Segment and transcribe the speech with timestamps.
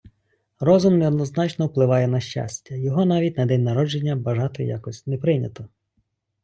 [0.59, 5.67] Розум неоднозначно впливає на щастя, його навіть на день народження бажати якось не прийнято.